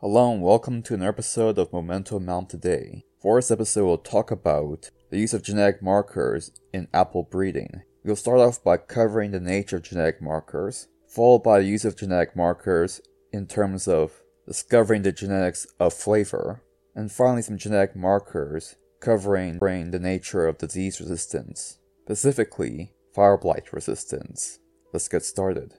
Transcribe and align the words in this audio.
Hello 0.00 0.32
and 0.32 0.40
welcome 0.40 0.82
to 0.84 0.94
an 0.94 1.02
episode 1.02 1.58
of 1.58 1.70
Momento 1.70 2.18
Malum 2.18 2.46
today. 2.46 3.04
For 3.20 3.36
this 3.36 3.50
episode, 3.50 3.84
we'll 3.84 3.98
talk 3.98 4.30
about 4.30 4.90
the 5.10 5.18
use 5.18 5.34
of 5.34 5.42
genetic 5.42 5.82
markers 5.82 6.50
in 6.72 6.88
apple 6.94 7.24
breeding. 7.24 7.82
We'll 8.02 8.16
start 8.16 8.40
off 8.40 8.64
by 8.64 8.78
covering 8.78 9.32
the 9.32 9.40
nature 9.40 9.76
of 9.76 9.82
genetic 9.82 10.22
markers, 10.22 10.88
followed 11.06 11.40
by 11.40 11.58
the 11.58 11.66
use 11.66 11.84
of 11.84 11.94
genetic 11.94 12.34
markers 12.34 13.02
in 13.32 13.46
terms 13.46 13.86
of 13.88 14.12
discovering 14.46 15.02
the 15.02 15.12
genetics 15.12 15.66
of 15.78 15.92
flavor, 15.92 16.62
and 16.94 17.12
finally 17.12 17.42
some 17.42 17.58
genetic 17.58 17.94
markers 17.94 18.76
covering 19.00 19.58
the 19.58 19.98
nature 19.98 20.46
of 20.46 20.58
disease 20.58 21.00
resistance, 21.00 21.78
specifically 22.04 22.92
fire 23.14 23.36
blight 23.36 23.72
resistance. 23.72 24.58
Let's 24.92 25.08
get 25.08 25.24
started. 25.24 25.74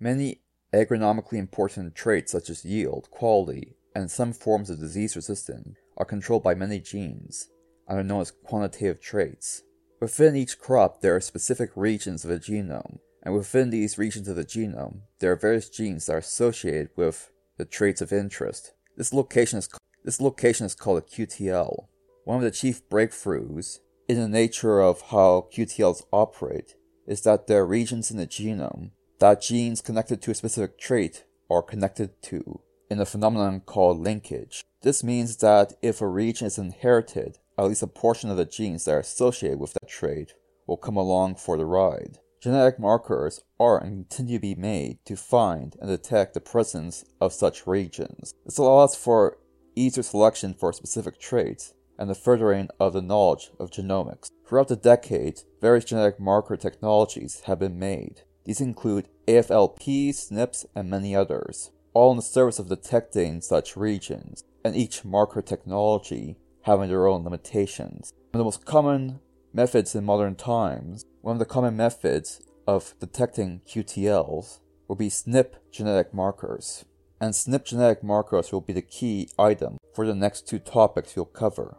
Many 0.00 0.40
agronomically 0.72 1.38
important 1.38 1.94
traits 1.94 2.32
such 2.32 2.50
as 2.50 2.64
yield, 2.64 3.08
quality, 3.10 3.76
and 3.94 4.10
some 4.10 4.32
forms 4.32 4.70
of 4.70 4.78
disease 4.78 5.16
resistance 5.16 5.76
are 5.96 6.04
controlled 6.04 6.42
by 6.42 6.54
many 6.54 6.78
genes 6.78 7.48
and 7.88 7.98
are 7.98 8.04
known 8.04 8.20
as 8.20 8.30
quantitative 8.30 9.00
traits. 9.00 9.62
Within 10.00 10.36
each 10.36 10.58
crop, 10.60 11.00
there 11.00 11.16
are 11.16 11.20
specific 11.20 11.70
regions 11.74 12.24
of 12.24 12.30
the 12.30 12.38
genome, 12.38 12.98
and 13.22 13.34
within 13.34 13.70
these 13.70 13.98
regions 13.98 14.28
of 14.28 14.36
the 14.36 14.44
genome, 14.44 15.00
there 15.18 15.32
are 15.32 15.36
various 15.36 15.68
genes 15.68 16.06
that 16.06 16.14
are 16.14 16.18
associated 16.18 16.90
with 16.94 17.32
the 17.56 17.64
traits 17.64 18.00
of 18.00 18.12
interest. 18.12 18.72
This 18.96 19.12
location 19.12 19.58
is, 19.58 19.68
this 20.04 20.20
location 20.20 20.66
is 20.66 20.76
called 20.76 20.98
a 20.98 21.02
QTL. 21.02 21.86
One 22.24 22.36
of 22.36 22.44
the 22.44 22.52
chief 22.52 22.88
breakthroughs 22.88 23.78
in 24.06 24.20
the 24.20 24.28
nature 24.28 24.80
of 24.80 25.00
how 25.10 25.48
QTLs 25.52 26.04
operate 26.12 26.74
is 27.06 27.22
that 27.22 27.48
there 27.48 27.62
are 27.62 27.66
regions 27.66 28.10
in 28.10 28.18
the 28.18 28.26
genome 28.26 28.92
that 29.18 29.42
genes 29.42 29.80
connected 29.80 30.22
to 30.22 30.30
a 30.30 30.34
specific 30.34 30.78
trait 30.78 31.24
are 31.50 31.62
connected 31.62 32.22
to 32.22 32.60
in 32.90 33.00
a 33.00 33.06
phenomenon 33.06 33.60
called 33.60 33.98
linkage. 33.98 34.62
This 34.82 35.02
means 35.02 35.36
that 35.38 35.72
if 35.82 36.00
a 36.00 36.06
region 36.06 36.46
is 36.46 36.58
inherited, 36.58 37.38
at 37.58 37.64
least 37.64 37.82
a 37.82 37.88
portion 37.88 38.30
of 38.30 38.36
the 38.36 38.44
genes 38.44 38.84
that 38.84 38.94
are 38.94 39.00
associated 39.00 39.58
with 39.58 39.72
that 39.74 39.88
trait 39.88 40.32
will 40.66 40.76
come 40.76 40.96
along 40.96 41.34
for 41.34 41.56
the 41.56 41.66
ride. 41.66 42.18
Genetic 42.40 42.78
markers 42.78 43.42
are 43.58 43.82
and 43.82 44.08
continue 44.08 44.38
to 44.38 44.42
be 44.42 44.54
made 44.54 44.98
to 45.04 45.16
find 45.16 45.76
and 45.80 45.90
detect 45.90 46.34
the 46.34 46.40
presence 46.40 47.04
of 47.20 47.32
such 47.32 47.66
regions. 47.66 48.32
This 48.44 48.58
allows 48.58 48.94
for 48.94 49.38
easier 49.74 50.04
selection 50.04 50.54
for 50.54 50.72
specific 50.72 51.18
traits 51.18 51.74
and 51.98 52.08
the 52.08 52.14
furthering 52.14 52.68
of 52.78 52.92
the 52.92 53.02
knowledge 53.02 53.50
of 53.58 53.72
genomics. 53.72 54.30
Throughout 54.46 54.68
the 54.68 54.76
decades, 54.76 55.44
various 55.60 55.84
genetic 55.84 56.20
marker 56.20 56.56
technologies 56.56 57.42
have 57.46 57.58
been 57.58 57.78
made. 57.78 58.22
These 58.44 58.60
include 58.60 59.08
AFLP, 59.26 60.10
SNPs, 60.10 60.66
and 60.76 60.88
many 60.88 61.16
others, 61.16 61.72
all 61.92 62.12
in 62.12 62.16
the 62.16 62.22
service 62.22 62.60
of 62.60 62.68
detecting 62.68 63.40
such 63.40 63.76
regions, 63.76 64.44
and 64.64 64.76
each 64.76 65.04
marker 65.04 65.42
technology 65.42 66.36
having 66.68 66.90
their 66.90 67.06
own 67.06 67.24
limitations. 67.24 68.12
One 68.30 68.34
of 68.34 68.38
the 68.40 68.44
most 68.44 68.66
common 68.66 69.20
methods 69.54 69.94
in 69.94 70.04
modern 70.04 70.34
times, 70.34 71.02
one 71.22 71.36
of 71.36 71.38
the 71.38 71.46
common 71.46 71.78
methods 71.78 72.42
of 72.66 72.94
detecting 73.00 73.62
QTLs 73.66 74.60
will 74.86 74.96
be 74.96 75.08
SNP 75.08 75.54
genetic 75.72 76.12
markers. 76.12 76.84
And 77.22 77.32
SNP 77.32 77.64
genetic 77.64 78.04
markers 78.04 78.52
will 78.52 78.60
be 78.60 78.74
the 78.74 78.82
key 78.82 79.30
item 79.38 79.78
for 79.94 80.06
the 80.06 80.14
next 80.14 80.46
two 80.46 80.58
topics 80.58 81.16
we'll 81.16 81.24
cover. 81.24 81.78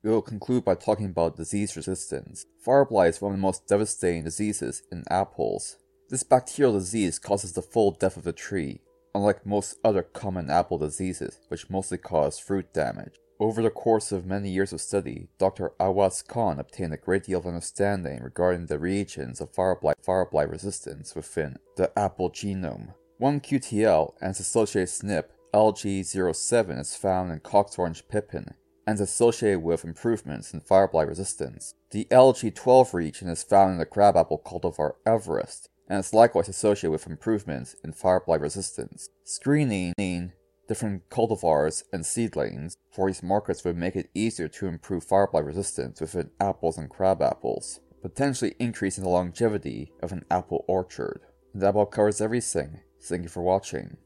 We 0.04 0.10
will 0.10 0.20
conclude 0.20 0.66
by 0.66 0.75
talking 0.75 1.06
about 1.06 1.38
disease 1.38 1.75
resistance. 1.76 2.44
Fire 2.62 2.84
blight 2.84 3.09
is 3.09 3.22
one 3.22 3.32
of 3.32 3.38
the 3.38 3.42
most 3.42 3.66
devastating 3.66 4.22
diseases 4.22 4.82
in 4.92 5.03
apples. 5.09 5.78
This 6.10 6.22
bacterial 6.22 6.75
disease 6.75 7.19
causes 7.19 7.54
the 7.54 7.62
full 7.62 7.92
death 7.92 8.19
of 8.19 8.25
the 8.25 8.34
tree, 8.34 8.82
unlike 9.15 9.47
most 9.47 9.78
other 9.82 10.03
common 10.03 10.50
apple 10.50 10.76
diseases, 10.76 11.38
which 11.48 11.70
mostly 11.70 11.97
cause 11.97 12.38
fruit 12.38 12.70
damage. 12.75 13.15
Over 13.41 13.62
the 13.62 13.70
course 13.70 14.12
of 14.12 14.26
many 14.26 14.50
years 14.50 14.75
of 14.75 14.82
study, 14.82 15.28
Dr. 15.38 15.72
Awais 15.81 16.22
Khan 16.28 16.60
obtained 16.60 16.92
a 16.92 16.98
great 16.98 17.25
deal 17.25 17.38
of 17.38 17.47
understanding 17.47 18.22
regarding 18.22 18.66
the 18.66 18.78
regions 18.78 19.41
of 19.41 19.54
fire 19.54 19.75
blight, 19.75 19.97
fire 20.04 20.26
blight 20.31 20.50
resistance 20.50 21.15
within 21.15 21.56
the 21.78 21.98
apple 21.98 22.28
genome. 22.28 22.92
One 23.16 23.41
QTL 23.41 24.16
and 24.21 24.32
its 24.32 24.41
associated 24.41 24.91
SNP, 24.91 25.25
LG07, 25.54 26.78
is 26.78 26.95
found 26.95 27.33
in 27.33 27.41
Cox 27.41 27.78
orange 27.78 28.06
pippin 28.06 28.54
and 28.86 28.95
is 28.95 29.01
associated 29.01 29.60
with 29.60 29.84
improvements 29.84 30.53
in 30.53 30.60
fire 30.60 30.89
blight 30.89 31.09
resistance. 31.09 31.75
The 31.91 32.07
LG12 32.10 32.92
region 32.92 33.28
is 33.28 33.42
found 33.42 33.72
in 33.72 33.78
the 33.78 33.86
crabapple 33.86 34.42
cultivar 34.45 34.95
Evereste 35.07 35.69
and 35.89 36.01
is 36.01 36.15
likewise 36.15 36.48
associated 36.48 36.91
with 36.91 37.07
improvements 37.07 37.77
in 37.84 37.92
fire 37.92 38.22
blight 38.25 38.41
resistance. 38.41 39.09
Screening 39.25 40.33
different 40.66 41.09
cultivars 41.10 41.84
and 41.92 42.07
seedlings 42.07 42.77
for 42.91 43.09
these 43.09 43.22
markers 43.22 43.65
would 43.65 43.77
make 43.77 43.97
it 43.97 44.10
easier 44.15 44.48
to 44.48 44.66
improve 44.66 45.04
fire 45.04 45.27
blight 45.27 45.45
resistance 45.45 46.01
within 46.01 46.30
apples 46.41 46.78
and 46.78 46.89
crab 46.89 47.21
apples, 47.21 47.80
potentially 48.03 48.54
increasing 48.59 49.04
the 49.04 49.10
longevity 49.10 49.92
of 50.03 50.13
an 50.13 50.25
apple 50.30 50.65
orchard. 50.66 51.21
And 51.53 51.63
that 51.63 51.71
about 51.71 51.91
covers 51.91 52.21
everything. 52.21 52.80
Thank 53.03 53.25
you 53.25 53.28
for 53.28 53.42
watching. 53.42 53.98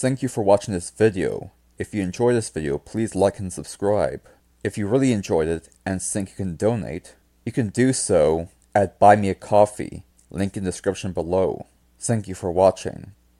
Thank 0.00 0.22
you 0.22 0.28
for 0.28 0.44
watching 0.44 0.74
this 0.74 0.90
video. 0.90 1.50
If 1.76 1.92
you 1.92 2.02
enjoyed 2.02 2.36
this 2.36 2.50
video, 2.50 2.78
please 2.78 3.16
like 3.16 3.40
and 3.40 3.52
subscribe. 3.52 4.20
If 4.62 4.78
you 4.78 4.86
really 4.86 5.10
enjoyed 5.10 5.48
it 5.48 5.70
and 5.84 6.00
think 6.00 6.28
you 6.30 6.36
can 6.36 6.54
donate, 6.54 7.16
you 7.44 7.50
can 7.50 7.70
do 7.70 7.92
so 7.92 8.48
at 8.76 9.00
Buy 9.00 9.16
Me 9.16 9.28
a 9.28 9.34
Coffee, 9.34 10.04
link 10.30 10.56
in 10.56 10.62
the 10.62 10.70
description 10.70 11.10
below. 11.10 11.66
Thank 11.98 12.28
you 12.28 12.36
for 12.36 12.52
watching. 12.52 13.10